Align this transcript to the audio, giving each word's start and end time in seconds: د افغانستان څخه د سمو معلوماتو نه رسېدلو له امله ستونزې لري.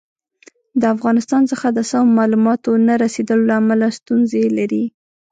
د 0.81 0.83
افغانستان 0.95 1.41
څخه 1.51 1.67
د 1.71 1.79
سمو 1.89 2.11
معلوماتو 2.17 2.71
نه 2.87 2.93
رسېدلو 3.03 3.47
له 3.49 3.55
امله 3.61 3.87
ستونزې 3.99 4.43
لري. 4.57 4.83